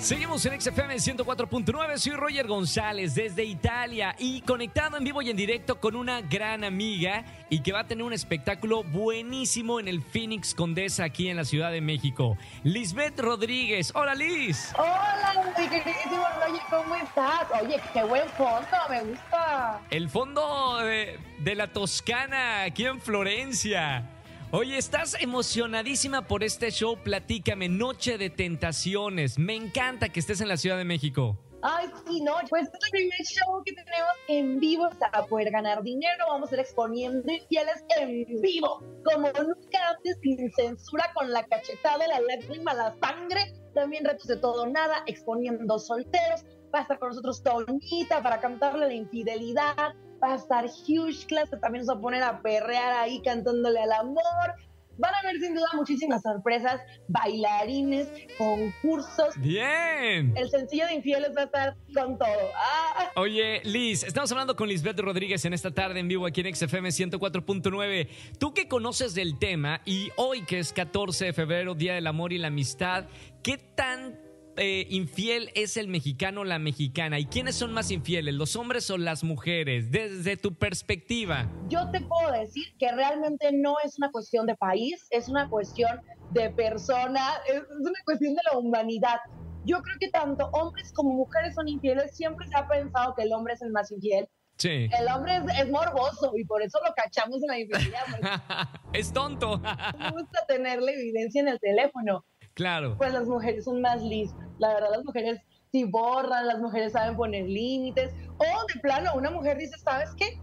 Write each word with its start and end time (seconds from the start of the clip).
Seguimos 0.00 0.46
en 0.46 0.60
XFM 0.60 0.94
104.9, 0.94 1.98
soy 1.98 2.12
Roger 2.12 2.46
González 2.46 3.16
desde 3.16 3.42
Italia 3.42 4.14
y 4.16 4.42
conectado 4.42 4.96
en 4.96 5.02
vivo 5.02 5.20
y 5.22 5.30
en 5.30 5.36
directo 5.36 5.80
con 5.80 5.96
una 5.96 6.20
gran 6.20 6.62
amiga 6.62 7.24
y 7.50 7.60
que 7.62 7.72
va 7.72 7.80
a 7.80 7.86
tener 7.86 8.04
un 8.04 8.12
espectáculo 8.12 8.84
buenísimo 8.84 9.80
en 9.80 9.88
el 9.88 10.00
Phoenix 10.00 10.54
Condesa 10.54 11.02
aquí 11.02 11.28
en 11.28 11.36
la 11.36 11.44
Ciudad 11.44 11.72
de 11.72 11.80
México. 11.80 12.38
Lisbeth 12.62 13.18
Rodríguez, 13.18 13.90
hola 13.92 14.14
Liz. 14.14 14.72
Hola, 14.78 15.52
mi 15.58 15.68
queridísimo 15.68 16.24
Roger, 16.40 16.62
¿cómo 16.70 16.94
estás? 16.94 17.46
Oye, 17.60 17.80
qué 17.92 18.04
buen 18.04 18.28
fondo, 18.30 18.68
me 18.88 19.02
gusta. 19.02 19.80
El 19.90 20.08
fondo 20.08 20.78
de, 20.78 21.18
de 21.40 21.54
la 21.56 21.72
Toscana 21.72 22.62
aquí 22.62 22.86
en 22.86 23.00
Florencia. 23.00 24.08
Oye, 24.50 24.78
estás 24.78 25.14
emocionadísima 25.20 26.26
por 26.26 26.42
este 26.42 26.70
show. 26.70 26.96
Platícame, 26.96 27.68
Noche 27.68 28.16
de 28.16 28.30
Tentaciones. 28.30 29.38
Me 29.38 29.54
encanta 29.54 30.08
que 30.08 30.20
estés 30.20 30.40
en 30.40 30.48
la 30.48 30.56
Ciudad 30.56 30.78
de 30.78 30.84
México. 30.84 31.36
Ay, 31.60 31.90
sí, 32.06 32.22
no, 32.22 32.32
pues 32.48 32.62
es 32.62 32.70
el 32.72 32.90
primer 32.90 33.18
show 33.26 33.62
que 33.66 33.74
tenemos 33.74 34.12
en 34.28 34.58
vivo 34.58 34.88
para 34.98 35.26
poder 35.26 35.50
ganar 35.50 35.82
dinero. 35.82 36.24
Vamos 36.28 36.48
a 36.48 36.50
ser 36.50 36.60
exponiendo 36.60 37.30
infieles 37.30 37.84
en 38.00 38.40
vivo, 38.40 38.82
como 39.04 39.28
nunca 39.28 39.90
antes, 39.90 40.16
sin 40.22 40.50
censura, 40.52 41.10
con 41.14 41.30
la 41.30 41.44
cachetada, 41.44 42.08
la 42.08 42.20
lágrima, 42.20 42.72
la 42.72 42.96
sangre, 43.02 43.52
también 43.74 44.06
retos 44.06 44.28
de 44.28 44.38
todo 44.38 44.66
nada, 44.66 45.02
exponiendo 45.04 45.78
solteros. 45.78 46.46
Va 46.74 46.78
a 46.78 46.82
estar 46.82 46.98
con 46.98 47.10
nosotros 47.10 47.42
Tonita 47.42 48.22
para 48.22 48.40
cantarle 48.40 48.86
la 48.86 48.94
infidelidad 48.94 49.94
va 50.22 50.32
a 50.32 50.36
estar 50.36 50.64
Huge 50.64 51.26
Class, 51.26 51.50
también 51.60 51.84
nos 51.84 51.94
va 51.94 51.98
a 51.98 52.02
poner 52.02 52.22
a 52.22 52.40
perrear 52.40 52.92
ahí 52.92 53.20
cantándole 53.22 53.80
al 53.80 53.92
amor. 53.92 54.54
Van 54.98 55.14
a 55.14 55.18
haber 55.18 55.38
sin 55.38 55.54
duda 55.54 55.68
muchísimas 55.74 56.22
sorpresas, 56.22 56.80
bailarines, 57.06 58.08
concursos. 58.36 59.36
Bien. 59.36 60.36
El 60.36 60.50
sencillo 60.50 60.86
de 60.86 60.94
infieles 60.94 61.30
va 61.36 61.42
a 61.42 61.44
estar 61.44 61.76
con 61.94 62.18
todo. 62.18 62.26
Ah. 62.56 63.12
Oye, 63.14 63.60
Liz, 63.62 64.02
estamos 64.02 64.32
hablando 64.32 64.56
con 64.56 64.68
Lisbeth 64.68 64.98
Rodríguez 64.98 65.44
en 65.44 65.52
esta 65.52 65.70
tarde 65.70 66.00
en 66.00 66.08
vivo 66.08 66.26
aquí 66.26 66.40
en 66.40 66.52
XFM 66.52 66.88
104.9. 66.88 68.08
Tú 68.40 68.52
que 68.52 68.66
conoces 68.66 69.14
del 69.14 69.38
tema 69.38 69.82
y 69.84 70.10
hoy 70.16 70.42
que 70.44 70.58
es 70.58 70.72
14 70.72 71.26
de 71.26 71.32
febrero, 71.32 71.76
Día 71.76 71.94
del 71.94 72.08
Amor 72.08 72.32
y 72.32 72.38
la 72.38 72.48
Amistad, 72.48 73.04
¿qué 73.44 73.56
tan 73.56 74.27
eh, 74.58 74.86
infiel 74.90 75.50
es 75.54 75.76
el 75.76 75.88
mexicano 75.88 76.42
o 76.42 76.44
la 76.44 76.58
mexicana? 76.58 77.18
¿Y 77.18 77.26
quiénes 77.26 77.54
son 77.54 77.72
más 77.72 77.90
infieles, 77.90 78.34
los 78.34 78.56
hombres 78.56 78.90
o 78.90 78.98
las 78.98 79.24
mujeres? 79.24 79.90
Desde 79.90 80.36
tu 80.36 80.54
perspectiva. 80.54 81.50
Yo 81.68 81.90
te 81.90 82.00
puedo 82.00 82.32
decir 82.32 82.64
que 82.78 82.90
realmente 82.92 83.50
no 83.52 83.76
es 83.84 83.98
una 83.98 84.10
cuestión 84.10 84.46
de 84.46 84.56
país, 84.56 85.06
es 85.10 85.28
una 85.28 85.48
cuestión 85.48 86.00
de 86.32 86.50
persona, 86.50 87.20
es 87.48 87.62
una 87.78 88.00
cuestión 88.04 88.34
de 88.34 88.42
la 88.50 88.58
humanidad. 88.58 89.18
Yo 89.64 89.80
creo 89.82 89.96
que 90.00 90.08
tanto 90.08 90.48
hombres 90.52 90.92
como 90.92 91.12
mujeres 91.14 91.54
son 91.54 91.68
infieles. 91.68 92.16
Siempre 92.16 92.46
se 92.48 92.56
ha 92.56 92.66
pensado 92.66 93.14
que 93.14 93.22
el 93.22 93.32
hombre 93.32 93.54
es 93.54 93.62
el 93.62 93.70
más 93.70 93.90
infiel. 93.92 94.28
Sí. 94.56 94.88
El 94.98 95.08
hombre 95.14 95.40
es, 95.56 95.70
morboso 95.70 96.32
y 96.36 96.44
por 96.44 96.62
eso 96.62 96.78
lo 96.84 96.92
cachamos 96.94 97.40
en 97.42 97.48
la 97.48 97.58
infidelidad. 97.60 98.00
es 98.92 99.12
tonto. 99.12 99.58
Me 99.98 100.10
gusta 100.10 100.44
tener 100.48 100.82
la 100.82 100.90
evidencia 100.90 101.40
en 101.40 101.48
el 101.48 101.60
teléfono. 101.60 102.24
Claro. 102.54 102.96
Pues 102.98 103.12
las 103.12 103.26
mujeres 103.26 103.64
son 103.64 103.80
más 103.80 104.02
listas. 104.02 104.47
La 104.58 104.74
verdad, 104.74 104.90
las 104.90 105.04
mujeres 105.04 105.40
si 105.70 105.84
borran, 105.84 106.46
las 106.46 106.58
mujeres 106.58 106.92
saben 106.92 107.16
poner 107.16 107.44
límites. 107.44 108.12
O 108.38 108.66
de 108.72 108.80
plano, 108.80 109.10
una 109.14 109.30
mujer 109.30 109.58
dice, 109.58 109.76
¿sabes 109.78 110.10
qué? 110.16 110.40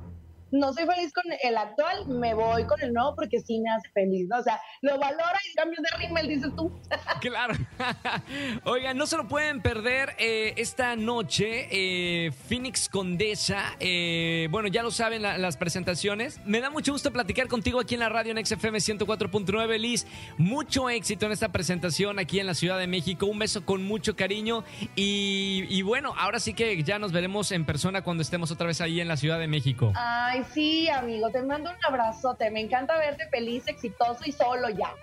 No 0.52 0.74
soy 0.74 0.86
feliz 0.86 1.12
con 1.14 1.24
el 1.44 1.58
actual, 1.58 2.08
me 2.08 2.34
voy 2.34 2.66
con 2.66 2.80
el 2.82 2.94
nuevo 2.94 3.16
porque 3.16 3.40
sí 3.40 3.60
me 3.60 3.70
hace 3.72 3.90
feliz, 3.90 4.28
¿no? 4.30 4.40
O 4.40 4.44
sea, 4.44 4.60
lo 4.82 4.98
valora 5.00 5.40
y 5.50 5.54
cambios 5.56 5.82
de 5.84 5.98
rímel, 5.98 6.28
dices 6.28 6.52
tú. 6.56 6.72
claro. 7.22 7.56
Oigan, 8.64 8.98
no 8.98 9.06
se 9.06 9.18
lo 9.18 9.28
pueden 9.28 9.62
perder 9.62 10.16
eh, 10.18 10.54
esta 10.58 10.96
noche, 10.96 11.68
eh, 11.72 12.32
Phoenix 12.48 12.90
Condesa. 12.90 13.76
Eh, 13.80 14.48
bueno, 14.52 14.68
ya 14.68 14.84
lo 14.84 14.92
saben 14.92 15.22
las 15.22 15.58
presentaciones. 15.58 16.40
Me 16.46 16.62
da 16.62 16.70
mucho 16.70 16.92
gusto 16.92 17.12
platicar 17.12 17.48
contigo 17.48 17.80
aquí 17.80 17.96
en 17.96 18.02
la 18.02 18.10
radio 18.10 18.32
en 18.32 18.46
XFM 18.46 18.78
104.9, 18.78 19.80
Liz. 19.80 20.06
Mucho 20.38 20.90
éxito 20.90 21.26
en 21.26 21.32
esta 21.32 21.50
presentación 21.50 22.20
aquí 22.20 22.40
en 22.40 22.48
la 22.48 22.54
Ciudad 22.54 22.78
de 22.78 22.88
México. 22.88 23.26
Un 23.26 23.40
beso 23.40 23.66
con 23.66 23.84
mucho 23.84 24.16
cariño. 24.16 24.64
Y, 24.96 25.66
y 25.70 25.82
bueno, 25.82 26.14
ahora 26.18 26.40
sí 26.40 26.54
que 26.54 26.82
ya 26.84 27.00
nos 27.00 27.12
veremos 27.12 27.52
en 27.52 27.66
persona 27.66 28.04
cuando 28.04 28.22
estemos 28.22 28.52
otra 28.52 28.68
vez 28.68 28.82
ahí 28.82 29.02
en 29.02 29.08
la 29.08 29.18
Ciudad 29.18 29.40
de 29.40 29.48
México. 29.48 29.92
Ay, 29.96 30.45
sí, 30.54 30.90
amigo, 30.90 31.30
te 31.30 31.42
mando 31.42 31.70
un 31.70 31.76
abrazote. 31.88 32.50
Me 32.52 32.62
encanta 32.62 32.98
verte 32.98 33.28
feliz, 33.30 33.68
exitoso 33.68 34.20
y 34.26 34.32
solo 34.32 34.70
ya. 34.70 34.94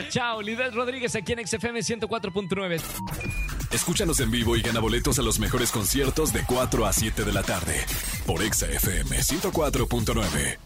Chao, 0.10 0.42
Lidel 0.42 0.72
Rodríguez 0.72 1.14
aquí 1.16 1.32
en 1.32 1.46
XFM 1.46 1.80
104.9. 1.80 2.80
Escúchanos 3.72 4.20
en 4.20 4.30
vivo 4.30 4.56
y 4.56 4.62
gana 4.62 4.80
boletos 4.80 5.18
a 5.18 5.22
los 5.22 5.38
mejores 5.40 5.72
conciertos 5.72 6.32
de 6.32 6.44
4 6.46 6.86
a 6.86 6.92
7 6.92 7.24
de 7.24 7.32
la 7.32 7.42
tarde 7.42 7.84
por 8.26 8.40
XFM 8.40 9.18
104.9. 9.18 10.63